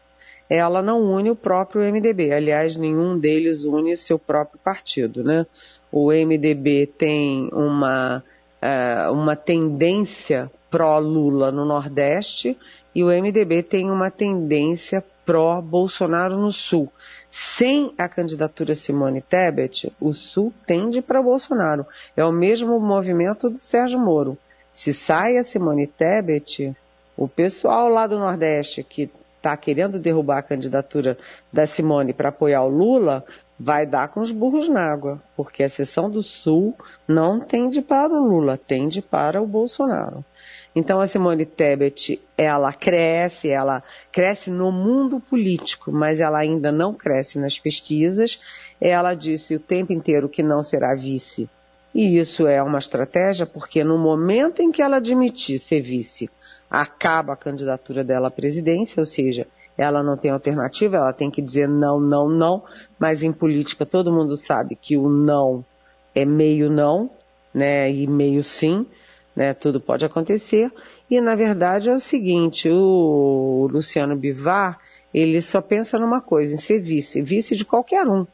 ela 0.49 0.83
não 0.83 1.01
une 1.03 1.31
o 1.31 1.37
próprio 1.37 1.83
MDB. 1.83 2.33
Aliás, 2.33 2.77
nenhum 2.77 3.19
deles 3.19 3.65
une 3.65 3.93
o 3.93 3.97
seu 3.97 4.19
próprio 4.19 4.61
partido, 4.63 5.25
né? 5.25 5.47
O 5.91 6.13
MDB 6.13 6.87
tem 6.87 7.49
uma, 7.53 8.23
uh, 8.63 9.13
uma 9.13 9.35
tendência 9.35 10.51
pró-Lula 10.71 11.51
no 11.51 11.65
Nordeste 11.65 12.57
e 12.95 13.03
o 13.03 13.09
MDB 13.09 13.63
tem 13.63 13.91
uma 13.91 14.11
tendência 14.11 15.05
pró-Bolsonaro 15.25 16.37
no 16.37 16.53
Sul. 16.53 16.91
Sem 17.35 17.95
a 17.97 18.11
candidatura 18.11 18.75
Simone 18.75 19.23
Tebet, 19.23 19.91
o 19.99 20.13
Sul 20.13 20.53
tende 20.67 21.01
para 21.01 21.23
Bolsonaro. 21.23 21.87
É 22.15 22.23
o 22.23 22.31
mesmo 22.31 22.79
movimento 22.79 23.49
do 23.49 23.59
Sérgio 23.59 23.99
Moro. 23.99 24.37
Se 24.71 24.93
sai 24.93 25.39
a 25.39 25.43
Simone 25.43 25.87
Tebet, 25.87 26.77
o 27.17 27.27
pessoal 27.27 27.89
lá 27.89 28.07
do 28.07 28.19
Nordeste 28.19 28.85
que 28.85 29.11
está 29.39 29.57
querendo 29.57 29.99
derrubar 29.99 30.41
a 30.41 30.43
candidatura 30.43 31.17
da 31.51 31.65
Simone 31.65 32.13
para 32.13 32.29
apoiar 32.29 32.65
o 32.65 32.69
Lula, 32.69 33.25
vai 33.59 33.87
dar 33.87 34.09
com 34.09 34.21
os 34.21 34.31
burros 34.31 34.69
na 34.69 34.85
água, 34.85 35.19
porque 35.35 35.63
a 35.63 35.71
seção 35.71 36.11
do 36.11 36.23
Sul 36.23 36.77
não 37.09 37.41
tende 37.41 37.81
para 37.81 38.13
o 38.13 38.29
Lula, 38.29 38.59
tende 38.59 39.01
para 39.01 39.41
o 39.41 39.47
Bolsonaro. 39.47 40.23
Então 40.75 41.01
a 41.01 41.07
Simone 41.07 41.45
Tebet, 41.45 42.21
ela 42.37 42.73
cresce, 42.73 43.49
ela 43.49 43.83
cresce 44.11 44.51
no 44.51 44.73
mundo 44.73 45.21
político, 45.21 45.93
mas 45.93 46.19
ela 46.19 46.39
ainda 46.39 46.73
não 46.73 46.95
cresce 46.95 47.39
nas 47.39 47.59
pesquisas. 47.59 48.41
Ela 48.81 49.15
disse 49.15 49.55
o 49.55 49.61
tempo 49.61 49.93
inteiro 49.93 50.29
que 50.29 50.43
não 50.43 50.63
será 50.63 50.95
vice. 50.95 51.49
E 51.95 52.19
isso 52.19 52.47
é 52.47 52.63
uma 52.63 52.79
estratégia 52.79 53.45
porque 53.45 53.85
no 53.85 53.99
momento 53.99 54.63
em 54.63 54.73
que 54.73 54.81
ela 54.81 54.97
admitir 54.97 55.59
ser 55.59 55.83
vice, 55.83 56.31
acaba 56.71 57.35
a 57.35 57.37
candidatura 57.37 58.03
dela 58.03 58.29
à 58.29 58.31
presidência, 58.31 58.99
ou 58.99 59.05
seja, 59.05 59.47
ela 59.77 60.03
não 60.03 60.17
tem 60.17 60.31
alternativa, 60.31 60.97
ela 60.97 61.13
tem 61.13 61.31
que 61.31 61.43
dizer 61.43 61.69
não, 61.69 62.01
não, 62.01 62.29
não, 62.31 62.63
mas 62.99 63.23
em 63.23 63.31
política 63.31 63.85
todo 63.85 64.13
mundo 64.13 64.39
sabe 64.39 64.75
que 64.75 64.97
o 64.97 65.09
não 65.09 65.63
é 66.15 66.25
meio 66.25 66.71
não, 66.71 67.11
né, 67.53 67.91
e 67.91 68.07
meio 68.07 68.43
sim, 68.43 68.87
né, 69.35 69.55
tudo 69.55 69.81
pode 69.81 70.05
acontecer, 70.05 70.71
e 71.11 71.21
na 71.21 71.35
verdade 71.35 71.89
é 71.89 71.95
o 71.95 72.01
seguinte, 72.01 72.69
o 72.69 73.69
Luciano 73.71 74.15
Bivar, 74.17 74.79
ele 75.13 75.41
só 75.41 75.61
pensa 75.61 75.99
numa 75.99 76.21
coisa, 76.21 76.55
em 76.55 76.59
ser 76.59 76.81
vice, 76.81 77.21
vice 77.23 77.57
de 77.57 77.65
qualquer 77.65 78.07
um. 78.07 78.27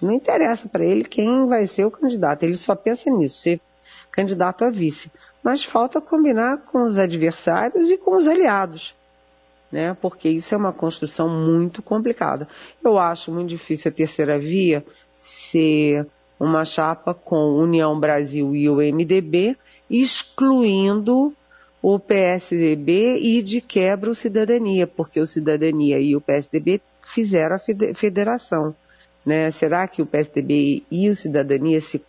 Não 0.00 0.12
interessa 0.12 0.68
para 0.68 0.84
ele 0.84 1.04
quem 1.04 1.46
vai 1.46 1.66
ser 1.66 1.84
o 1.84 1.90
candidato, 1.90 2.42
ele 2.42 2.56
só 2.56 2.74
pensa 2.74 3.10
nisso, 3.10 3.40
ser 3.40 3.60
candidato 4.10 4.64
a 4.64 4.70
vice. 4.70 5.10
Mas 5.42 5.64
falta 5.64 6.00
combinar 6.00 6.58
com 6.58 6.84
os 6.84 6.98
adversários 6.98 7.90
e 7.90 7.96
com 7.96 8.16
os 8.16 8.26
aliados, 8.26 8.96
né? 9.70 9.96
Porque 10.00 10.28
isso 10.28 10.54
é 10.54 10.58
uma 10.58 10.72
construção 10.72 11.28
muito 11.28 11.82
complicada. 11.82 12.48
Eu 12.82 12.98
acho 12.98 13.30
muito 13.30 13.48
difícil 13.48 13.90
a 13.90 13.94
terceira 13.94 14.38
via 14.38 14.84
ser 15.14 16.06
uma 16.38 16.64
chapa 16.64 17.14
com 17.14 17.54
União 17.54 17.98
Brasil 17.98 18.54
e 18.54 18.68
o 18.68 18.76
MDB, 18.76 19.56
excluindo 19.88 21.34
o 21.82 21.98
PSDB 21.98 23.18
e 23.18 23.42
de 23.42 23.60
quebra 23.60 24.10
o 24.10 24.14
Cidadania, 24.14 24.86
porque 24.86 25.20
o 25.20 25.26
Cidadania 25.26 25.98
e 26.00 26.16
o 26.16 26.20
PSDB 26.20 26.80
fizeram 27.02 27.56
a 27.56 27.94
federação. 27.94 28.74
Né? 29.24 29.50
Será 29.50 29.86
que 29.86 30.02
o 30.02 30.06
PSDB 30.06 30.82
e 30.90 31.08
o 31.08 31.14
Cidadania 31.14 31.80
se 31.80 32.00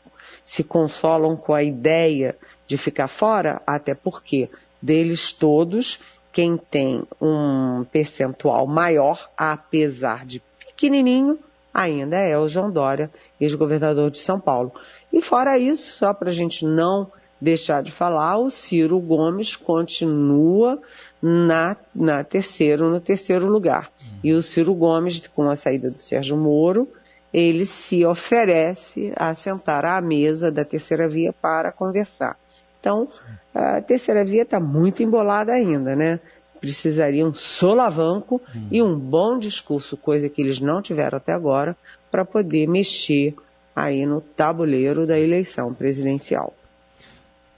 se 0.47 0.63
consolam 0.63 1.35
com 1.35 1.53
a 1.53 1.61
ideia 1.61 2.37
de 2.65 2.77
ficar 2.77 3.09
fora, 3.09 3.61
até 3.67 3.93
porque 3.93 4.49
deles 4.81 5.33
todos, 5.33 5.99
quem 6.31 6.55
tem 6.55 7.03
um 7.21 7.85
percentual 7.91 8.65
maior, 8.65 9.29
apesar 9.35 10.25
de 10.25 10.41
pequenininho, 10.57 11.37
ainda 11.73 12.17
é 12.17 12.37
o 12.37 12.47
João 12.47 12.71
Dória, 12.71 13.11
ex-governador 13.41 14.09
de 14.09 14.19
São 14.19 14.39
Paulo. 14.39 14.71
E 15.11 15.21
fora 15.21 15.57
isso, 15.57 15.91
só 15.93 16.13
para 16.13 16.29
a 16.29 16.33
gente 16.33 16.65
não 16.65 17.11
deixar 17.39 17.83
de 17.83 17.91
falar, 17.91 18.37
o 18.37 18.49
Ciro 18.49 18.99
Gomes 18.99 19.55
continua 19.55 20.79
na, 21.21 21.75
na 21.93 22.23
terceiro, 22.23 22.89
no 22.89 22.99
terceiro 22.99 23.47
lugar. 23.47 23.91
E 24.23 24.33
o 24.33 24.41
Ciro 24.41 24.73
Gomes, 24.73 25.27
com 25.27 25.49
a 25.49 25.55
saída 25.55 25.89
do 25.89 26.01
Sérgio 26.01 26.35
Moro, 26.35 26.87
ele 27.33 27.65
se 27.65 28.05
oferece 28.05 29.13
a 29.15 29.35
sentar 29.35 29.85
à 29.85 30.01
mesa 30.01 30.51
da 30.51 30.65
terceira 30.65 31.07
via 31.07 31.31
para 31.31 31.71
conversar. 31.71 32.37
Então, 32.79 33.07
a 33.53 33.81
terceira 33.81 34.23
via 34.23 34.43
está 34.43 34.59
muito 34.59 35.03
embolada 35.03 35.51
ainda, 35.51 35.95
né? 35.95 36.19
Precisaria 36.59 37.25
um 37.25 37.33
solavanco 37.33 38.41
hum. 38.55 38.67
e 38.71 38.81
um 38.81 38.97
bom 38.97 39.37
discurso, 39.37 39.95
coisa 39.95 40.29
que 40.29 40.41
eles 40.41 40.59
não 40.59 40.81
tiveram 40.81 41.17
até 41.17 41.31
agora, 41.31 41.75
para 42.09 42.25
poder 42.25 42.67
mexer 42.67 43.35
aí 43.75 44.05
no 44.05 44.21
tabuleiro 44.21 45.05
da 45.05 45.19
eleição 45.19 45.73
presidencial. 45.73 46.53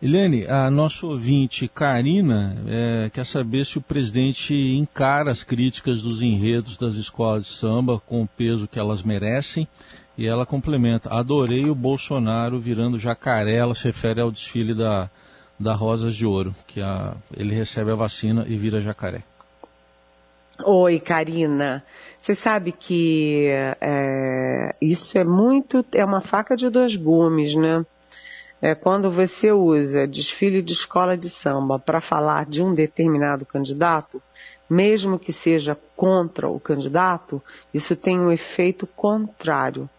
Helene, 0.02 0.48
a 0.48 0.72
nossa 0.72 1.06
ouvinte 1.06 1.68
Karina 1.68 2.56
é, 2.66 3.10
quer 3.10 3.26
saber 3.26 3.66
se 3.66 3.78
o 3.78 3.82
presidente 3.82 4.54
encara 4.54 5.30
as 5.30 5.44
críticas 5.44 6.02
dos 6.02 6.22
enredos 6.22 6.78
das 6.78 6.96
escolas 6.96 7.44
de 7.46 7.52
samba 7.52 8.00
com 8.08 8.22
o 8.22 8.28
peso 8.28 8.66
que 8.66 8.80
elas 8.80 9.04
merecem. 9.04 9.68
E 10.18 10.26
ela 10.26 10.46
complementa: 10.46 11.14
adorei 11.14 11.70
o 11.70 11.76
Bolsonaro 11.76 12.58
virando 12.58 12.98
jacaré. 12.98 13.56
Ela 13.56 13.76
se 13.76 13.88
refere 13.88 14.22
ao 14.22 14.32
desfile 14.32 14.74
da, 14.74 15.10
da 15.60 15.74
Rosas 15.74 16.16
de 16.16 16.26
Ouro, 16.26 16.56
que 16.66 16.80
a, 16.80 17.14
ele 17.36 17.54
recebe 17.54 17.92
a 17.92 17.96
vacina 17.96 18.46
e 18.48 18.56
vira 18.56 18.80
jacaré. 18.80 19.22
Oi, 20.64 20.98
Karina. 21.00 21.84
Você 22.22 22.34
sabe 22.36 22.72
que 22.72 23.48
é, 23.82 24.74
isso 24.82 25.18
é 25.18 25.26
muito, 25.26 25.86
é 25.94 26.06
uma 26.06 26.22
faca 26.22 26.56
de 26.56 26.70
dois 26.70 26.96
gumes, 26.96 27.54
né? 27.56 27.86
É 28.62 28.76
quando 28.76 29.10
você 29.10 29.52
usa 29.52 30.06
desfile 30.06 30.62
de 30.62 30.74
escola 30.74 31.18
de 31.18 31.30
samba 31.30 31.80
para 31.80 32.02
falar 32.02 32.46
de 32.46 32.62
um 32.62 32.74
determinado 32.74 33.46
candidato, 33.46 34.22
mesmo 34.70 35.18
que 35.18 35.32
seja 35.32 35.78
contra 35.96 36.50
o 36.50 36.60
candidato, 36.60 37.42
isso 37.74 37.96
tem 37.96 38.20
um 38.20 38.32
efeito 38.32 38.86
contrário. 38.86 39.90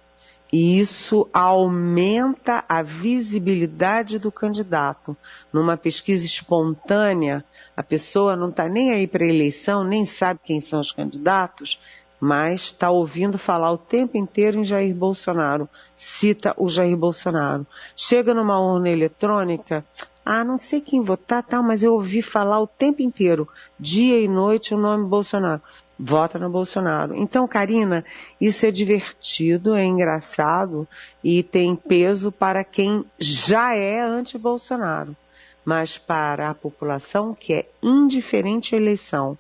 E 0.53 0.81
isso 0.81 1.29
aumenta 1.33 2.65
a 2.69 2.83
visibilidade 2.83 4.19
do 4.19 4.33
candidato. 4.33 5.17
Numa 5.53 5.77
pesquisa 5.77 6.25
espontânea, 6.25 7.45
a 7.77 7.83
pessoa 7.83 8.35
não 8.35 8.51
está 8.51 8.69
nem 8.69 8.91
aí 8.91 9.07
para 9.07 9.25
a 9.25 9.29
eleição, 9.29 9.85
nem 9.85 10.05
sabe 10.05 10.41
quem 10.43 10.61
são 10.61 10.81
os 10.81 10.91
candidatos, 10.91 11.81
mas 12.21 12.63
está 12.63 12.91
ouvindo 12.91 13.39
falar 13.39 13.73
o 13.73 13.79
tempo 13.79 14.17
inteiro 14.17 14.59
em 14.59 14.65
Jair 14.65 14.95
Bolsonaro, 14.95 15.69
cita 15.97 16.55
o 16.57 16.69
Jair 16.69 16.97
Bolsonaro. 16.97 17.67
Chega 17.97 18.35
numa 18.35 18.61
urna 18.61 18.91
eletrônica, 18.91 19.85
ah, 20.25 20.45
não 20.45 20.59
sei 20.59 20.81
quem 20.81 21.01
votar, 21.01 21.43
tá, 21.43 21.63
mas 21.63 21.83
eu 21.83 21.95
ouvi 21.95 22.21
falar 22.21 22.61
o 22.61 22.67
tempo 22.67 23.01
inteiro, 23.01 23.49
dia 23.79 24.21
e 24.21 24.29
noite, 24.29 24.75
o 24.75 24.79
nome 24.79 25.07
Bolsonaro 25.07 25.63
vota 26.01 26.39
no 26.39 26.49
Bolsonaro. 26.49 27.15
Então, 27.15 27.47
Karina, 27.47 28.05
isso 28.41 28.65
é 28.65 28.71
divertido, 28.71 29.75
é 29.75 29.85
engraçado 29.85 30.89
e 31.23 31.43
tem 31.43 31.77
peso 31.77 32.33
para 32.33 32.65
quem 32.65 33.05
já 33.19 33.75
é 33.75 34.01
anti-Bolsonaro. 34.01 35.15
Mas 35.63 35.99
para 35.99 36.49
a 36.49 36.55
população 36.55 37.35
que 37.35 37.53
é 37.53 37.69
indiferente 37.83 38.75
à 38.75 38.79
eleição, 38.79 39.37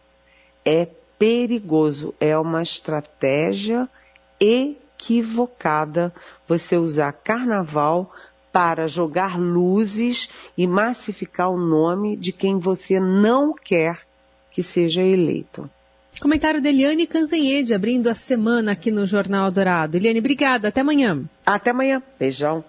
é 0.64 0.86
perigoso, 1.20 2.14
é 2.18 2.36
uma 2.38 2.62
estratégia 2.62 3.86
equivocada 4.40 6.10
você 6.48 6.78
usar 6.78 7.12
carnaval 7.12 8.10
para 8.50 8.88
jogar 8.88 9.38
luzes 9.38 10.30
e 10.56 10.66
massificar 10.66 11.50
o 11.50 11.58
nome 11.58 12.16
de 12.16 12.32
quem 12.32 12.58
você 12.58 12.98
não 12.98 13.54
quer 13.54 14.00
que 14.50 14.62
seja 14.62 15.02
eleito. 15.02 15.68
Comentário 16.18 16.60
de 16.60 16.68
Eliane 16.68 17.06
Cantanhede, 17.06 17.74
abrindo 17.74 18.08
a 18.08 18.14
semana 18.14 18.72
aqui 18.72 18.90
no 18.90 19.06
Jornal 19.06 19.50
Dourado. 19.50 19.98
Eliane, 19.98 20.20
obrigada. 20.20 20.68
Até 20.68 20.80
amanhã. 20.80 21.22
Até 21.44 21.70
amanhã. 21.70 22.02
Beijão. 22.18 22.64